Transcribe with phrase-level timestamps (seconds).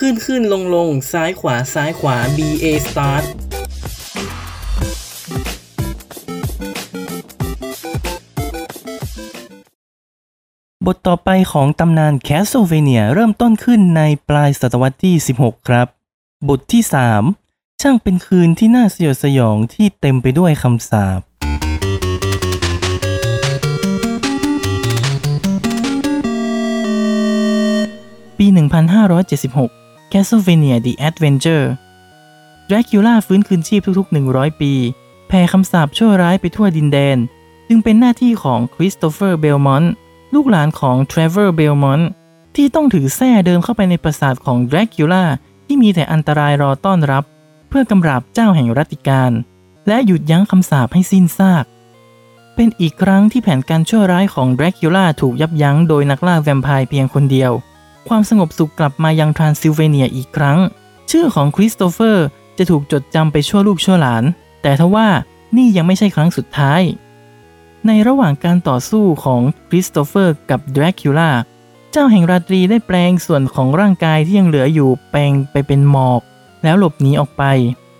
[0.00, 3.24] ขึ้นขึ้นลงลงซ้ายขวาซ้ายขวา B A start
[10.86, 15.86] บทต่อไปของตำนาน Castlevania เริ่มต้นขึ้นในปลายศตวรรษที่ 16 ครับ
[16.48, 16.82] บทที่
[17.32, 21.20] 3 ช่างเป็นคืนที่น่าสยดสยองที่เต็มไปด้วยคำสาป
[28.38, 31.66] ปี 1576 Castlevania The Adventure
[32.68, 34.72] Dracula ฟื้นคืนชีพทุกๆ 100 ปี
[35.28, 37.16] แผ่คำสาปชั่วร้ายไปทั่วดินแดน
[37.68, 39.92] จึงเป็นหน้าที่ของคริสโตเฟอร์เบลมอนต์
[40.34, 42.08] ลูกหลานของเทรเวอร์เบลมอนต์
[42.56, 45.24] ที่ต้องถือแส้เดินเข้าไปในปราสาทของดรากูล่า
[45.66, 47.24] ที่มีแต่อันตรายรอต้อนรับ
[47.68, 49.32] เพื่อกำราบเจ้าแห่งรัตติกาล
[49.88, 51.64] และหยุดยั้งคำสาปให้สิ้นซาก
[52.54, 57.52] เป็นอีกครั้งที่แผนการชั่วร้ายของดรากูล่าถูกยับยั้งโดยนักล่าแวมไพร์เพียงคนเดียว
[58.08, 60.58] ความสงบสุขกลับมายังทรานซิลเวเนียอีกครั้ง
[61.10, 62.26] ชื่อของคริสโตเฟอร์
[62.58, 64.24] จะถูกจดจำไปชั่วลูกชั่วหลาน
[64.62, 65.08] แต่ทว่า
[65.56, 66.82] นี่ยังไม่ใช่ครั้งสุดท้าย
[67.86, 71.30] ในระหว่างการต่อสู้ของคริสโตเฟอร์กับดรากูล่า
[71.92, 76.20] เจ้าแห่งราตรีได้แปลงส่วนของร่างกายที่ยังเหลืออยู่แปลงไปเป็นหมอก
[76.64, 77.44] แล้วหลบหนีออกไป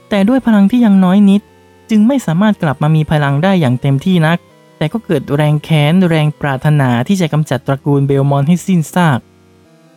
[0.09, 1.43] แต่ด้วยพลังที่ยังน้อยนิด
[1.91, 4.39] จึงไม่สามารถกลับมามีพลังได้อย่างเต็มที่นัก
[4.79, 9.19] แต่ก็เกิดแรงแค้นแรงปรารถนาที่จะกำจัดตระกูลเบลมอนต์ให้สิ้นซาก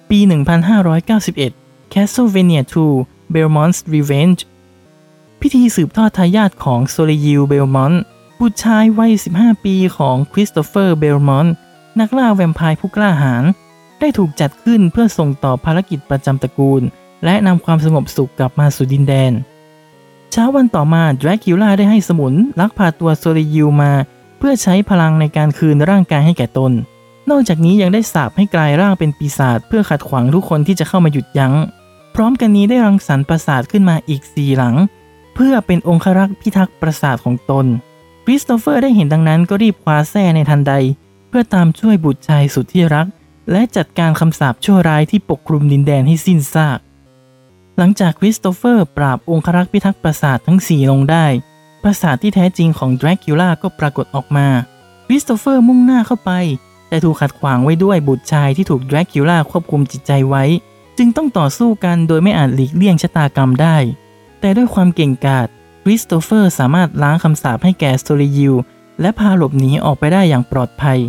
[0.10, 0.20] ปี
[1.26, 2.62] 1591 Castlevania
[2.98, 4.42] 2 Belmont's Revenge
[5.42, 8.02] พิธีสืบทอดทายาทของโซเลยิลเบลมอนต์
[8.40, 11.54] บุตรชายวัย 15 ปีของคริสโตเฟอร์เบลมอนต์
[12.00, 13.44] นักล่าแวมไพร์ผู้กล้าหาญ
[14.00, 16.82] ได้ถูกจัดขึ้นเพื่อส่งต่อภารกิจประจำตระกูล
[17.26, 19.34] และนำความสงบสุขกลับมาสู่ดินแดน
[20.32, 23.92] เช้าวันต่อมาดรากูล่าได้ให้สมุนลักพาตัวโซเลยิลมา
[24.38, 26.72] เพื่อใช้พลังในการคืนร่างกายให้แก่ตน
[27.30, 31.54] นอกจากนี้ยังได้สาปให้กลายร่างเป็นปีศาจเพื่อขัดขวางทุกคนที่จะเข้ามาหยุดยัง้ง
[32.16, 34.76] พร้อมกันนี้ได้รังสรรค์ปราสาทขึ้นมาอีกสี่หลัง
[35.36, 37.66] เพื่อเป็นองครักษ์พิทักษ์ปราสาทของตน
[38.26, 40.74] คริสโตเฟอร์ได้เห็นดังนั้นก็รีบคว้าแส้ในทันใด
[41.30, 43.08] เพื่อตามช่วยบุตรชายสุดที่รัก
[43.52, 46.80] และจัดการคำสาปชั่วร้ายที่ปกคลุมดินแดนให้สิ้นซาก
[47.78, 51.26] หลังจากคริสโตเฟอร์ปราบองครักษ์พิทักษ์ปราสาททั้งสี่ลงได้
[51.84, 54.48] ปราสาทที่แท้จริงของดรากูล่าก็ปรากฏออกมา
[55.06, 56.32] คริสโตเฟอร์มุ่งหน้าเข้าไป
[56.90, 60.44] แต่ถูกขัดขวางไว้ด้วยบุตรชายที่ถูกดรากูล่าควบคุมจิตใจไว้
[60.98, 63.78] จึงต้องต่อสู้กันโดยไม่อาจหลีกเลี่ยงชะตากรรมได้
[64.40, 65.48] แต่ด้วยความเก่งกาจ
[65.84, 68.54] คริสโตเฟอร์สามารถล้างคำสาปให้แก่โซเลยิล
[69.02, 71.00] และพาหลบหนีออกไปได้อย่างปลอดภัย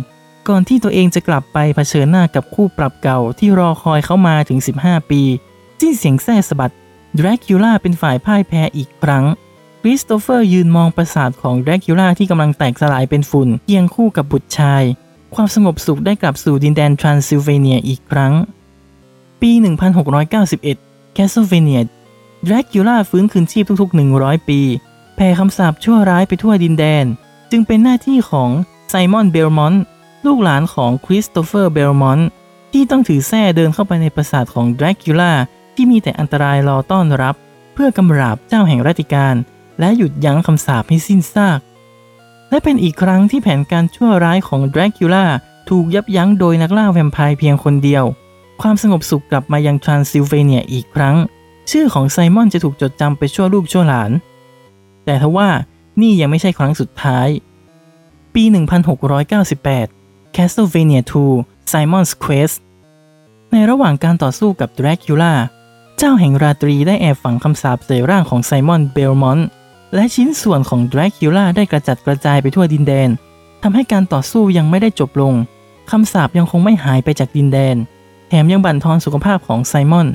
[0.47, 5.21] ก่อนที่ตัวเองจะกลับไปเผชิญหน้ากับคู่ปรับเก่าที่รอคอยเขามาถึง 15 ปี
[5.81, 6.73] สิ้นเสียงแส้สะบัด
[7.17, 9.25] ดรากูล่าเป็นฝ่ายพ่ายแพ้อีกครั้ง
[9.81, 14.83] คริสโตเฟอร์ยืนมองปราสาทของดรากูล่าที่กำลังแตกสลายเป็นฝุ่นเคียงคู่กับบุตรชาย
[15.35, 18.33] ความสงบสุขได้กลับสู่ดินแดนทรานซิลเวเนียอีกครั้ง
[19.41, 19.51] ปี
[20.33, 21.81] 1691 Castlevania
[22.45, 24.59] ดรากูล่าฟื้นคืนชีพทุกๆ 100 ปี
[25.15, 27.05] แผ่คำสาปชั่วร้ายไปทั่วดินแดน
[27.51, 28.49] จึงเป็นหน้าที่ของ
[28.89, 29.83] ไซมอนเบลมอนต์
[30.25, 32.27] ลูกหลานของคริสโตเฟอร์เบลมอนต์
[32.71, 35.31] ที่ต้องถือแส้เดินเข้าไปในปราสาทของดรากูล่า
[35.75, 37.35] ที่มีแต่อันตรายรอต้อนรับ
[37.73, 39.35] เพื่อกำราบเจ้าแห่งรัตติกาล
[39.79, 41.59] และหยุดยั้งคำสาปให้สิ้นซาก
[42.51, 45.25] และเป็นอีกครั้งที่แผนการชั่วร้ายของดรากูล่า
[45.69, 48.03] ถูกยับยั้งโดยนักล่าแวมไพร์เพียงคนเดียว
[48.61, 51.15] ความสงบสุขกลับมายังทรานซิลเวเนียอีกครั้ง
[51.71, 54.11] ชื่อของไซมอนจะถูกจดจำไปชั่วลูกชั่วหลาน
[55.05, 55.49] แต่ทว่า
[56.01, 57.27] นี่ยังไม่ใช่ครั้งสุดท้าย
[58.33, 58.43] ปี
[59.59, 61.01] 1698 Castlevania
[61.35, 62.57] 2 Simon's Quest
[63.51, 65.33] ในระหว่างการต่อสู้กับดรากูล่า
[65.97, 69.47] เจ้าแห่งราตรีได้แอบฝังคำสาปใส่ร่างของไซมอนเบลมอนต์
[69.93, 73.09] และชิ้นส่วนของดรากูล่าได้กระจัดกระจายไปทั่วดินแดน
[73.63, 75.33] ทำให้การต่อสู้ยังไม่ได้จบลง
[75.91, 77.75] คำสาปยังคงไม่หายไปจากดินแดน
[78.29, 80.07] แถมยังบั่นทอนสุขภาพของไซมอน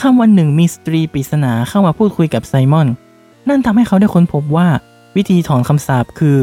[0.00, 2.88] ค่ำวันหนึ่งมีสตรีปริศนาเข้ามาพูดคุยกับไซมอน
[3.48, 4.68] นั่นทำให้เขาได้ค้นพบว่า
[5.16, 6.38] วิธีถอนคำสาปคือ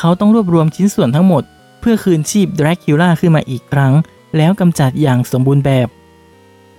[0.00, 1.42] เขาต้องรวบรวมชิ้นส่วนทั้งหมด
[1.80, 3.92] เพื่อคืนชีพดรากูล่าขึ้นมาอีกครั้ง
[4.36, 5.88] แล้วกำจัดอย่างสมบูรณ์แบบ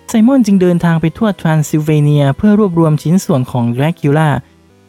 [0.09, 4.29] ไซมอนจึงเดินทางไปทั่วทรานซิลเวเนีย เพื่อรวบรวมชิ้นส่วนของดรากูล่า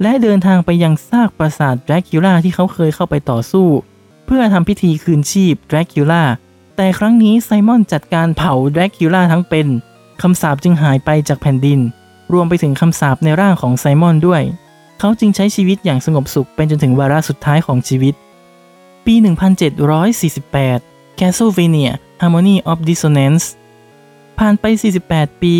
[0.03, 3.69] และเดินทางไปยังซากปราสาทดรากูล่าที่เขาเคยเข้าไปต่อสู้
[4.27, 6.23] เพื่อทำพิธีคืนชีพดรากูล่า
[6.77, 9.67] แต่ครั้งนี้ไซมอนจัดการเผาดรากูล่าทั้งเป็น
[10.23, 11.81] คำสาปจึงหายไปจากแผ่นดิน
[12.33, 14.43] รวมไปถึงคำสาปในร่างของไซมอนด้วย
[14.99, 18.15] เขาจึงใช้ชีวิตอย่างสงบสุขเป็นจนถึงวาระสุดท้ายของชีวิต
[19.05, 19.15] ปี
[20.21, 23.45] 1748 Castlevania Harmony of Dissonance
[24.39, 24.65] ผ่านไป
[25.05, 25.55] 48 ปี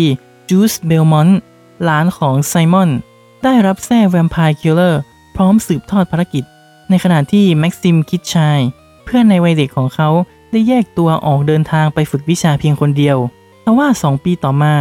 [0.49, 1.39] จูสเบลมอนต์
[1.83, 2.89] หลานของไซมอน
[3.43, 5.01] ได้รับแส้ Vampire Killer
[5.35, 6.43] พร้อมสืบทอดภารกิจ
[6.89, 8.59] ในขณะที่แม็กซิมคิชีน
[9.03, 10.09] เพื่อนในวัยเด็กของเขา
[10.51, 13.17] ได้แยกตัวออกเดินทางไปฝึกวิชาเพียงคนเดียว
[13.63, 14.73] แต่ว่า 2 ปีต่อมา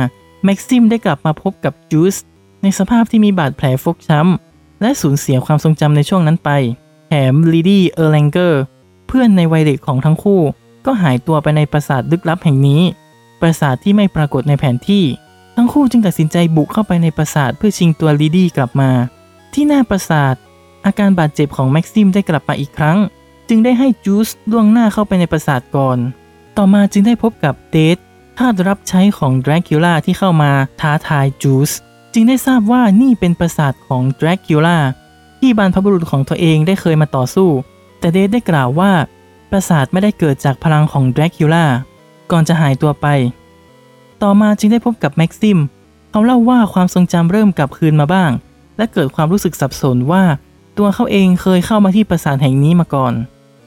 [0.44, 2.17] แม็กซิมได้กลับมาพบกับจูส
[2.62, 6.50] ในสภาพที่มีบาดแผลฟกช้ำ และสูญเสียความทรงจำในช่วงนั้นไป
[7.09, 8.62] แถมลีดี้เออร์แลงเกอร์
[9.06, 10.41] เพื่อนในวัยเด็กของทั้งคู่
[10.87, 12.82] ก็หายตัวไปในปราสาทลึกลับแห่งนี้
[13.41, 15.05] ปราสาทที่ไม่ปรากฏในแผนที่
[15.56, 18.90] ทั้งคู่จึงตัดสินใจบุกเข้าไปในปราสาทเพื่อชิงตัวลีดี้กลับมา
[19.54, 20.34] ที่หน้าปราสาท
[20.87, 22.99] อาการบาดเจ็บของแม็กซิมได้กลับมาอีกครั้ง
[23.49, 25.99] จึงได้ให้จูสล่วงหน้าเข้าไปในปราสาทก่อน
[26.56, 27.96] ต่อมาจึงได้พบกับเดท
[28.38, 30.50] ทาสรับใช้ของดรากิล่าที่เข้ามา
[30.81, 31.70] ท้าทายจูส
[32.14, 34.78] จึงได้ทราบว่านี่เป็นปราสาทของดรากิล่า
[35.40, 37.50] ที่บรรพบุรุษของตัวเองได้เคยมาต่อสู้
[37.99, 38.93] แต่เดทได้กล่าวว่า
[39.50, 41.64] ปราสาทไม่ได้เกิดจากพลังของดรากิล่า
[42.31, 43.06] ก่อนจะหายตัวไป
[44.23, 45.59] ต่อมาจึงได้พบกับแม็กซิม
[46.11, 48.31] เขาเล่าว่าความทรงจำเริ่มกลับคืนมาบ้าง
[48.77, 50.25] และเกิดความรู้สึกสับสนว่า
[50.79, 53.15] ตัวเขาเองเคยเข้ามาที่ปราสาทแห่งนี้มาก่อน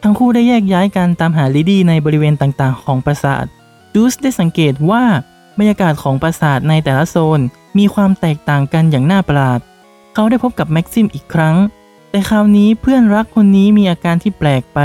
[0.03, 3.45] ทั้งคู่ได้แยกย้ายกันตามหาลิดี้ในบริเวณต่างๆ ของปราสาท
[3.93, 5.03] จูสได้สังเกตว่า
[5.57, 7.39] บรรยากาศของปราสาทในแต่ละโซน
[7.77, 9.59] มีความแตกต่างกันอย่างน่าประหลาด
[10.13, 11.55] เขาได้พบกับแม็กซิมอีกครั้ง
[12.09, 14.79] แต่คราวนี้เพื่อนรักคนนี้มีอาการที่แปลกไป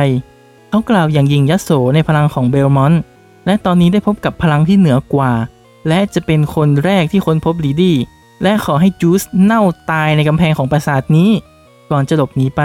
[0.68, 3.00] เขากล่าวอย่างยิงยโสในพลังของเบลมอนต์
[3.46, 5.32] และตอนนี้ได้พบกับพลังที่เหนือกว่า
[5.88, 7.96] และจะเป็นคนแรกที่ค้นพบลีดี้
[8.42, 11.30] และขอให้จูสเน่าตายในกำแพงของปราสาทนี้
[11.90, 12.62] ก่อนจะหลบหนีไป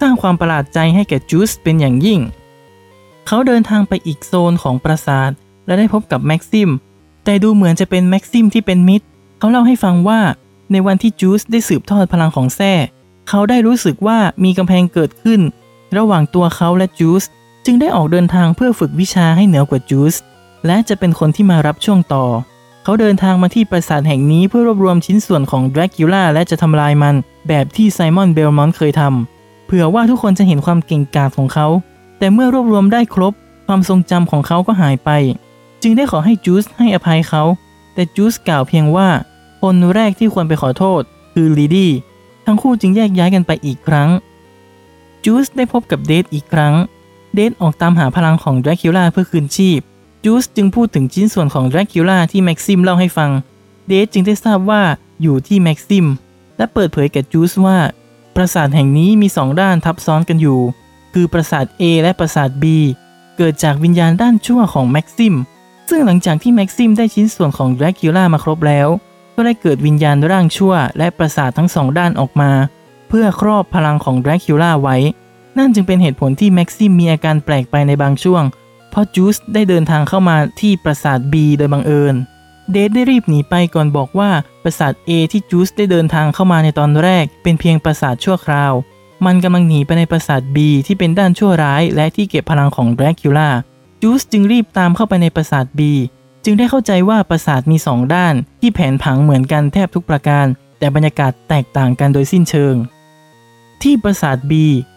[0.00, 2.20] สร้างความประหลาดใจให้แก่จูสเป็นอย่างยิ่ง
[3.26, 5.30] เขาเดินทางไปอีกโซนของปราสาท
[5.66, 6.70] และได้พบกับแม็กซิม
[7.24, 9.06] แต่ดูเหมือนจะเป็นแม็กซิมที่เป็นมิตร
[9.38, 10.20] เขาเล่าให้ฟังว่า
[10.72, 12.72] ในวันที่จูสได้สืบทอดพลังของแท้
[13.28, 15.40] เขาได้รู้สึกว่ามีกำแพงเกิดขึ้น
[15.96, 17.24] ระหว่างตัวเขาและจูส
[17.64, 20.14] จึงได้ออกเดินทางเพื่อฝึกวิชาให้เหนือกว่าจูส
[20.66, 22.24] และจะเป็นคนที่มารับช่วงต่อ
[22.84, 27.14] เขาเดินทางมาที่ปราสาทแห่งนี้เพื่อรวบรวมชิ้นส่วนของดรากิล่าและจะทำลายมัน
[27.48, 31.66] แบบที่ไซมอนเบลมอนเคยทำเพื่อว่าทุกคนจะเห็นความเก่งกาจของเขา
[32.18, 33.32] แต่เมื่อรวบรวมได้ครบ
[33.66, 35.10] ความทรงจำของเขาก็หายไป
[35.82, 37.42] จึงได้ขอให้จูสให้อภัยเขา
[37.94, 39.08] แต่จูสกล่าวเพียงว่า
[39.62, 41.90] คนแรกที่ควรไปขอโทษ คือลีดี้
[42.46, 44.08] ทั้งคู่จึงแยกย้ายกันไปอีกครั้ง
[45.24, 46.74] จูสได้พบกับ Death อีกครั้ง
[47.34, 49.80] Death ออกตามหาพลังของแดรกคูลาเพื่อคืนชีพ
[50.24, 53.30] จูสจึงพูดถึงชิ้นส่วนของแดรกคูลาที่แม็กซิมเล่าให้ฟัง
[53.86, 54.82] เดทจึงได้ทราบว่า
[55.22, 56.06] อยู่ที่แม็กซิม
[56.56, 57.78] และเปิดเผยแก่จูสว่า
[58.34, 60.60] ปราสาทแห่งนี้มีสองด้านทับซ้อนกันอยู่
[61.14, 62.64] คือปราสาท A และปราสาท B
[63.36, 65.34] เกิดจากวิญญาณด้านชั่วของแม็กซิม
[65.88, 68.88] ซึ่งหลังจากที่แม็กซิมได้ชิ้นส่วนของดรากิล่ามาครบแล้ว
[69.34, 72.50] ก็ได้เกิดวิญญาณร่างชั่ว และปราสาททั้งสองด้านออกมา
[73.08, 74.96] เพื่อครอบพลังของดรากิล่าไว้
[75.58, 78.42] นั่นจึงเป็นเหตุผลที่แม็กซิมมีอาการแปลกไปในบางช่วง
[78.92, 82.14] เพราะจูสได้เดินทางเข้ามาที่ปราสาท B โดยบังเอิญ
[82.72, 84.30] เดทได้รีบหนีไปก่อนบอกว่า
[84.62, 88.72] ปราสาท A ที่จูสได้เดินทางเข้ามาในตอนแรก เป็นเพียงปราสาทชั่วคราว
[89.26, 93.50] มันกำลังหนีไปในปราสาท B ที่เป็นด้านชั่วร้าย และที่เก็บพลังของดรากิล่า
[94.02, 95.80] จูสจึงรีบตามเข้าไปในปราสาท B
[96.44, 100.46] จึงได้เข้าใจว่าปราสาทมีสองด้าน ที่แผนผังเหมือนกันแทบทุกประการ
[100.78, 102.74] แต่บรรยากาศแตกต่างกันโดยสิ้นเชิง
[103.82, 104.52] ที่ปราสาท B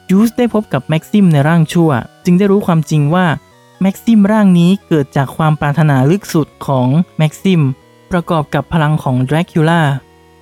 [0.10, 1.92] จูสได้พบกับแม็กซิมในร่างชั่ว
[2.26, 3.26] จึงได้รู้ความจริงว่า
[3.82, 6.88] แม็กซิมร่างนี้เกิดจากความปรารถนาลึกสุดของ
[7.18, 7.62] แม็กซิม
[8.12, 9.82] ประกอบกับพลังของแดรกคูลา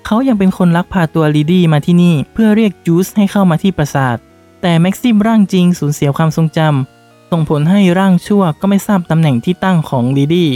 [0.06, 4.18] เขายังเป็นคนลักพาตัวลีดี้มาที่นี่เพื่อเรียกจูสให้เข้ามาที่ปราสาท
[4.62, 10.50] แต่แม็กซิมร่างจริงสูญเสียความทรงจำส่งผลให้ร่างชั่วก็ไม่ทราบตำแหน่งที่ตั้งของลีดี้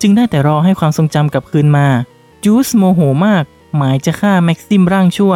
[0.00, 1.86] จึงได้แต่รอให้ความทรงจำกลับคืนมา
[2.44, 3.44] จูสโมโหมาก
[3.76, 5.34] หมายจะฆ่าแม็กซิมร่างชั่ว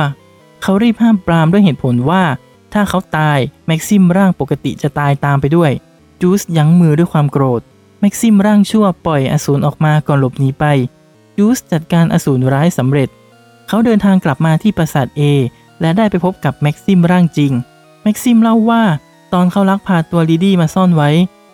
[0.62, 2.22] เขารีบห้ามปรามด้วยเหตุผลว่า
[2.72, 5.70] ถ้าเขาตายแม็กซิมร่างปกติจะตายตามไปด้วย
[6.20, 7.60] จูสยั้งมือด้วยความโกรธ
[8.00, 10.64] แม็กซิมร่างชั่วปล่อยอสูรออกมาก่อนหลบหนีไป
[11.36, 13.08] จูสจัดการอสูรร้ายสำเร็จ
[13.68, 15.20] เขาเดินทางกลับมาที่ปราสาท A
[15.80, 17.52] และได้ไปพบกับแม็กซิมร่างจริง
[18.02, 18.82] แม็กซิมเล่าว่า
[19.32, 21.10] ตอนเขาลักพาตัวลีดี้มาซ่อนไว้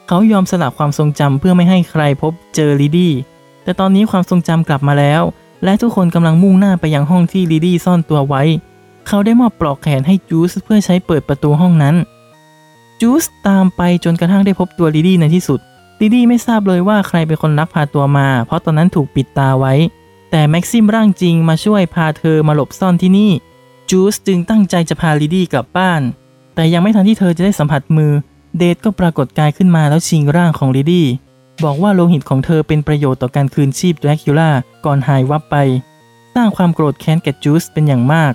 [0.09, 3.13] เขายอมสละความทรงจำเพื่อไม่ให้ใครพบเจอลีดี้
[3.63, 5.23] แต่ตอนนี้ความทรงจำกลับมาแล้ว
[5.65, 8.43] และทุกคนกำลังมุ่งหน้าไปยังห้องที่ลีดี้ซ่อนตัวไว้
[9.07, 11.97] เขาได้มอบปลอกแขนให้จูสเพื่อใช้เปิดประตูห้องนั้น
[13.01, 15.61] จูสตามไปจนกระทั่งได้พบตัวลีดี้ในที่สุด
[16.01, 19.75] ลีดี้ไม่ทราบเลยว่าใครเป็นคนลักพาตัวมา เพราะตอนนั้นถูกปิดตาไว้
[20.31, 23.31] แต่แม็กซิมร่างจริงมาช่วยพาเธอมาหลบซ่อนที่นี่
[23.91, 26.03] จูสจึงตั้งใจจะพาลีดี้กลับบ้าน
[26.55, 28.13] แต่ยังไม่ทันที่เธอจะได้สัมผัสมือ
[28.59, 31.07] Death ก็ปรากฏกายขึ้นมาแล้วชิงร่างของลีดี้
[31.65, 34.51] บอกว่าโลหิตของเธอเป็นประโยชน์ต่อการคืนชีพแดรกคูลา
[34.85, 35.57] ก่อนหายวับไป
[36.35, 38.33] สร้างความโกรธแค้นแก่จูสเป็นอย่างมาก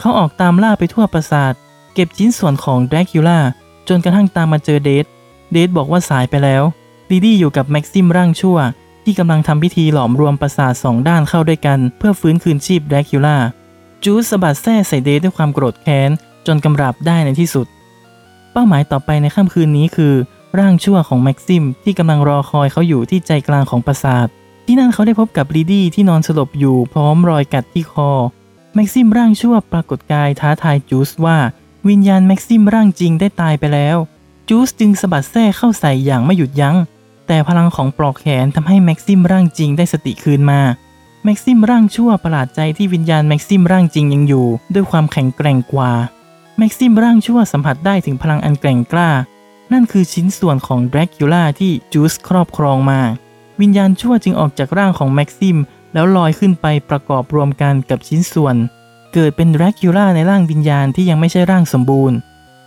[0.00, 1.52] เขาออกตามล่าไปทั่วปราสาท
[1.94, 3.38] เก็บชิ้นส่วนของแดรกคูลา
[3.88, 6.62] จนกระทั่งตามมาเจอ Death Death บอกว่าสายไปแล้ว
[7.10, 8.58] ลีดี้อยู่กับแม็กซิมร่างชั่ว
[9.04, 13.36] ที่กำลังทำพิธีหลอมรวมปราสาทสองด้านเข้าด้วยกัน เพื่อฟื้นคืนชีพแดรกคูลา
[14.04, 16.10] จูสสะบัดแส้ใส่ Death ด้วยความโกรธแค้น
[16.46, 17.66] จนกำราบได้ในที่สุด
[18.52, 20.14] เป้าหมายต่อไปในค่ำคืนนี้คือ
[20.58, 24.26] ร่างชั่วของแม็กซิม ที่กำลังรอคอยเขาอยู่ที่ใจกลางของปราสาท
[24.66, 28.10] ที่นั่นเขาได้พบกับลีดี้ที่นอนสลบอยู่พร้อมรอยกัดที่คอ
[28.74, 31.38] แม็กซิมร่างชั่วปรากฏกายท้าทายจูสว่า
[31.88, 33.96] วิญญาณแม็กซิมร่างจริงได้ตายไปแล้ว
[34.48, 36.76] จูสจึงสะบัดแส้เข้าใส่อย่างไม่หยุดยัง้ง
[37.26, 40.60] แต่พลังของปลอกแขนทำให้แม็กซิมร่างจริงได้สติคืนมา
[41.24, 45.92] แม็กซิมร่างชั่วประหลาดใจที่วิญญาณแม็กซิมร่างจริงยังอยู่ ด้วยความแข็งแกร่งกว่า
[46.58, 49.10] แม็กซิมร่างชั่วสัมผัสได้ถึงพลังอันแกร่งกล้า
[49.72, 53.00] นั่นคือชิ้นส่วนของแดรกคูลาที่จูสครอบครองมา
[53.60, 55.56] วิญญาณชั่วจึงออกจากร่างของแม็กซิม
[55.92, 58.56] แล้วลอยขึ้นไปประกอบรวมกันกับชิ้นส่วน
[59.14, 62.16] เกิดเป็นแดรกคูลาในร่างวิญญาณที่ยังไม่ใช่ร่างสมบูรณ์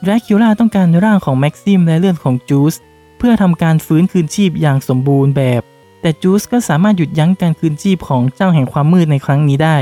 [0.04, 2.76] แดรกคูลาต้องการร่างของแม็กซิมและเลือดของจูส
[3.18, 5.62] เพื่อทำการฟื้นคืนชีพอย่างสมบูรณ์แบบ
[6.02, 9.78] แต่จูสก็สามารถหยุดยั้งการคืนชีพของเจ้าแห่งความมืดในครั้งนี้ได้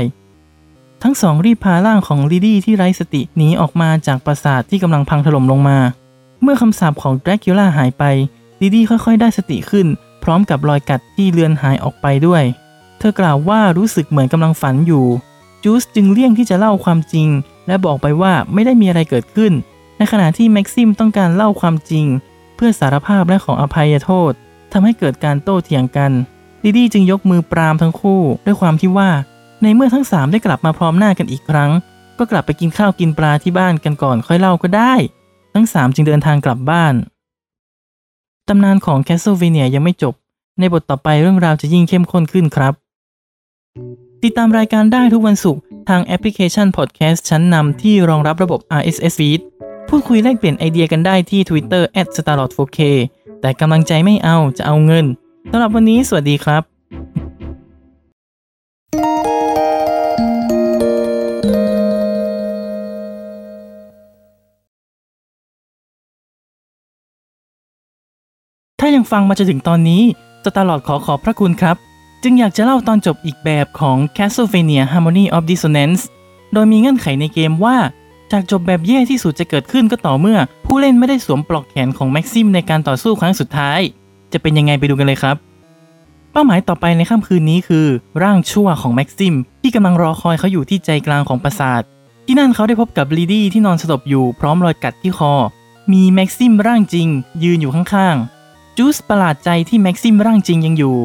[1.02, 5.78] ทั้งสองรีบพาร่างของลิดี้ที่ไร้สติหนีออกมาจากปราสาทที่กำลังพังถล่มลงมา
[6.42, 8.04] เมื่อคำสาปของแดรกคูลาหายไป
[8.60, 9.86] ลิดี้ค่อยๆ ได้สติขึ้น
[10.22, 12.42] พร้อมกับรอยกัดที่เลือนหายออกไปด้วย
[12.98, 15.06] เธอกล่าวว่ารู้สึกเหมือนกำลังฝันอยู่
[15.68, 17.28] จูสจึงเลี่ยงที่จะเล่าความจริง
[17.66, 19.52] และบอกไปว่าไม่ได้มีอะไรเกิดขึ้น
[19.98, 22.06] ในขณะที่แม็กซิมต้องการเล่าความจริง
[22.56, 24.32] เพื่อสารภาพและขออภัยโทษ
[24.72, 26.12] ทำให้เกิดการโต้เถียงกัน
[26.62, 29.10] ลิดี้จึงยกมือปรามทั้งคู่ด้วยความที่ว่า
[29.62, 31.70] ในเมื่อทั้งสามได้กลับมาพร้อมหน้ากันอีกครั้ง
[32.18, 34.94] ก็กลับไปกินข้าวกินปลาที่บ้านกันก่อนค่อยเล่าก็ได้
[35.54, 36.94] ทั้งสามจึงเดินทางกลับบ้าน
[38.48, 40.14] ตำนานของ Castlevania ยังไม่จบ
[40.58, 42.74] ในบทต่อไปเรื่องราวจะยิ่งเข้มข้นขึ้นครับ
[44.26, 49.40] ติดตามรายการได้ทุกวันศุกร์ทางแอปพลิเคชันพอดแคสต์ชั้นนำที่รองรับระบบ RSS feed
[49.88, 51.82] พูดคุยแลกเปลี่ยนไอเดียกันได้ที่ Twitter
[52.16, 52.78] @starlord4k
[53.40, 55.06] แต่กำลังใจไม่เอาจะเอาเงิน
[55.50, 56.62] สำหรับวันนี้สวัสดีครับ
[68.80, 70.02] ถ้ายังฟังมาจนถึงตอนนี้
[70.44, 71.76] สตาร์ลอดขอขอบพระคุณครับ
[72.28, 76.02] จึงอยากจะเล่าตอนจบอีกแบบของ Castlevania Harmony of Dissonance
[76.52, 77.76] โดยมีเงื่อนไขในเกมว่า
[78.32, 83.80] จากจบแบบแย่ที่สุดจะเกิดขึ้นก็ต่อเมื่อ ผู้เล่นไม่ได้สวมปลอกแขนของแม็กซิมในการต่อสู้ครั้งสุดท้าย
[84.32, 85.36] จะเป็นยังไงไปดูกันเลยครับ
[86.32, 87.86] เป้าหมายต่อไปในค่ำคืนนี้คือ
[88.22, 91.82] ร่างชั่วของแม็กซิม ที่กำลังรอคอยเขาอยู่ที่ใจกลางของปราสาท
[92.26, 95.32] ที่นั่นเขาได้พบกับลีดี้ที่นอนสลบอยู่พร้อมรอยกัดที่คอ
[95.92, 97.08] มีแม็กซิมร่างจริง
[97.42, 100.96] ยืนอยู่ข้างๆจูสประหลาดใจที่แม็กซิมร่างจริงยังอยู่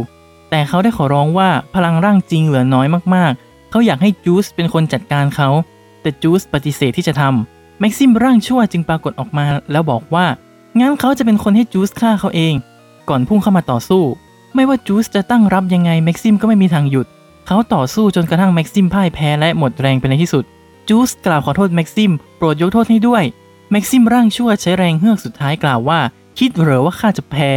[0.52, 5.50] แต่เขาได้ขอร้องว่าพลังร่างจริงเหลือน้อยมากๆ เขาอยากให้จูสเป็นคนจัดการเขา
[6.02, 10.26] แต่จูสปฏิเสธที่จะทำแม็กซิมร่างชั่วจึงปรากฏออกมาแล้วบอกว่า
[10.80, 12.54] งั้นเขาจะเป็นคนให้จูสฆ่าเขาเอง
[13.10, 14.04] ก่อนพุ่งเข้ามาต่อสู้
[14.56, 17.08] ไม่ว่าจูสจะตั้งรับยังไงแม็กซิมก็ไม่มีทางหยุด
[17.48, 20.44] เขาต่อสู้จนกระทั่งแม็กซิมพ่ายแพ้และหมดแรงไปในที่สุด
[20.90, 23.24] จูสกล่าวขอโทษแม็กซิมโปรดยกโทษให้ด้วย
[23.72, 26.00] แม็กซิมร่างชั่วใช้แรงเฮือกสุดท้ายกล่าวว่า
[26.40, 27.52] คิดเหรอว่าข้าจะแพ้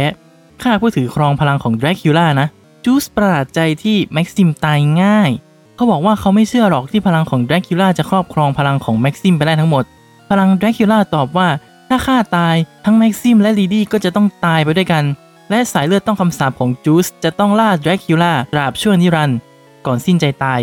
[0.63, 2.47] ข้าผู้ถือครองพลังของแดรกคูลานะ
[2.85, 5.31] จูสประหลาดใจที่แม็กซิมตายง่าย
[5.75, 9.83] เขาบอกว่าเขาไม่เชื่อหรอกที่พลังของแดรกคูลาจะครอบครองพลังของแม็กซิมไปได้ทั้งหมด
[10.29, 11.47] พลังแดรกคูลาตอบว่า
[11.89, 15.03] ถ้าข้าตายทั้งแม็กซิมและลีดี้ก็จะต้องตายไปด้วยกัน
[15.49, 19.37] และสายเลือดต้องคำสาปของจูสจะต้องล่าแดรกคูลาตราบชั่วนิรันดร์
[19.85, 20.61] ก่อนสิ้นใจตาย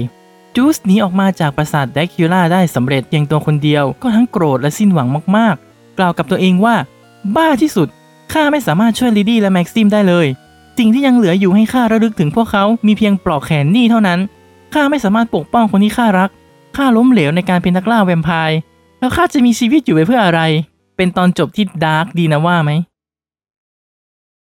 [0.56, 6.76] จูสหนีออกมาจากปราสาทแดรกคูลาได้สำเร็จเพียงตัวคนเดียวก็ทั้งโกรธและสิ้นหวังมากๆ กล่าวกับตัวเองว่า
[7.36, 7.88] บ้าที่สุด
[8.32, 10.26] ข้าไม่สามารถช่วยลีดี้และแม็กซิมได้เลย
[10.78, 14.20] สิ่งที่ยังเหลืออยู่ให้ข้าระลึกถึงพวกเขา มีเพียงปลอกแขนนี่เท่านั้น
[14.74, 16.30] ข้าไม่สามารถปกป้องคนที่ข้ารัก
[16.76, 18.56] ข้าล้มเหลวในการเป็นนักล่าแวมไพร์
[19.00, 20.40] แล้วข้าจะมีชีวิตอยู่ไปเพื่ออะไร
[20.96, 22.70] เป็นตอนจบที่ dark ดีนะว่าไหม